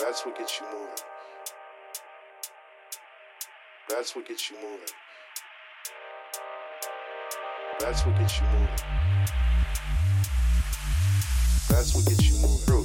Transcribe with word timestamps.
That's 0.00 0.24
what 0.24 0.38
gets 0.38 0.58
you 0.58 0.66
moving. 0.72 0.88
That's 3.88 4.16
what 4.16 4.26
gets 4.26 4.50
you 4.50 4.56
moving. 4.56 4.88
That's 7.78 8.06
what 8.06 8.18
gets 8.18 8.40
you 8.40 8.46
moving. 8.46 8.68
That's 11.68 11.94
what 11.94 12.06
gets 12.06 12.30
you 12.30 12.36
moving. 12.38 12.79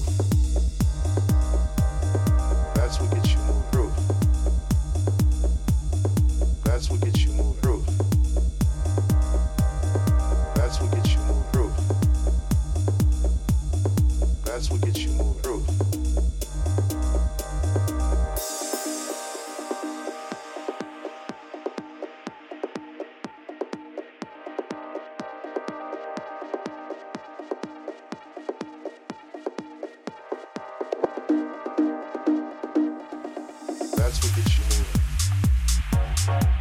Música 34.67 36.55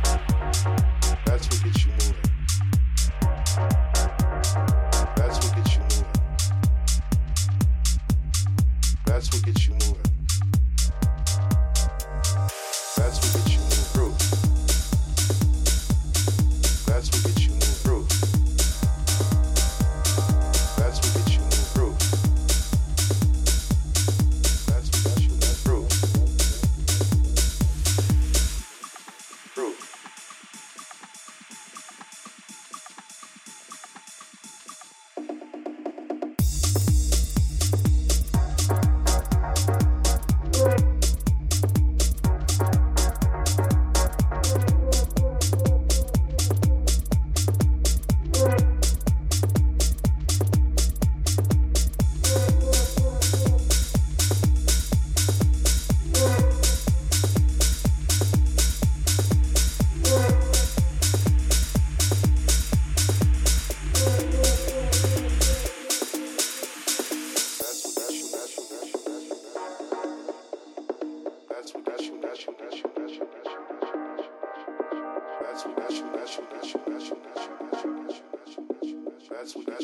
That's 79.44 79.56
what 79.56 79.66
that 79.66 79.82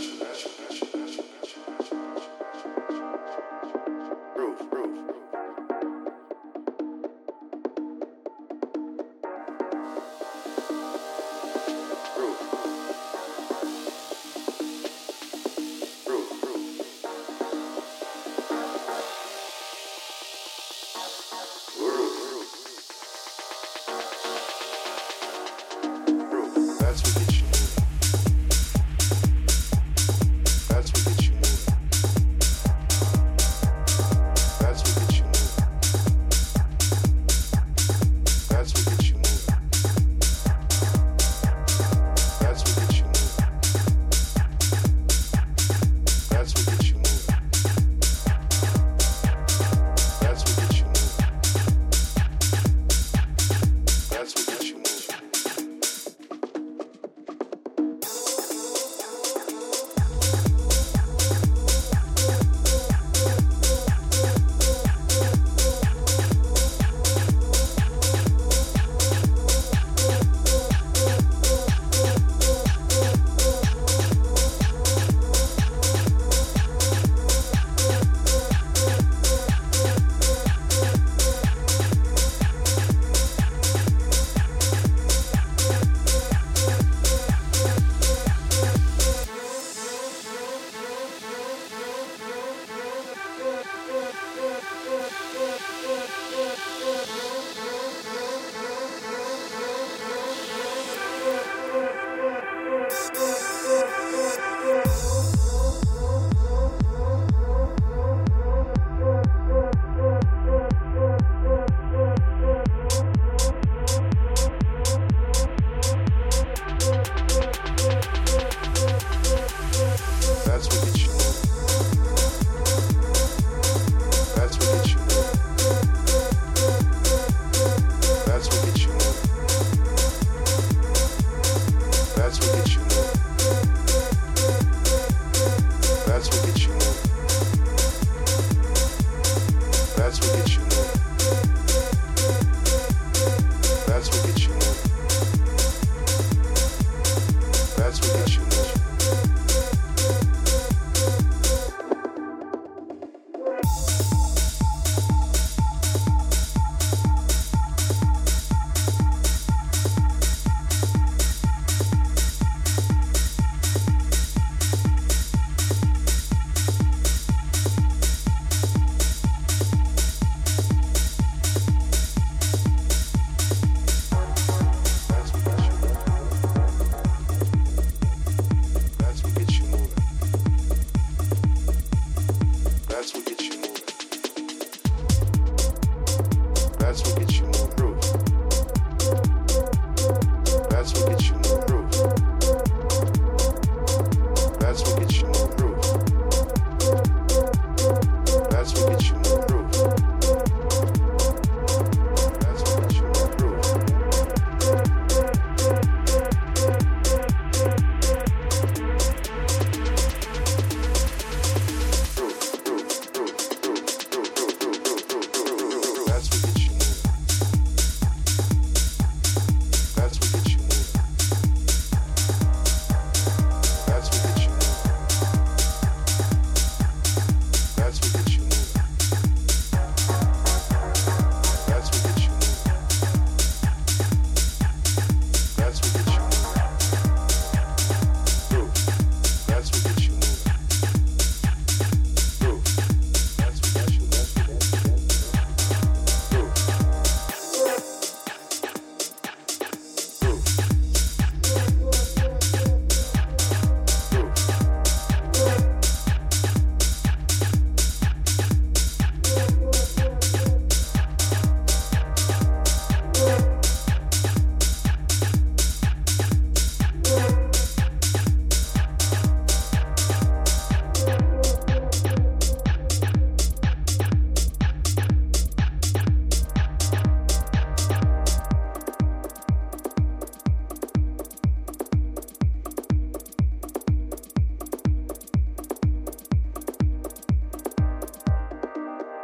should 0.00 0.19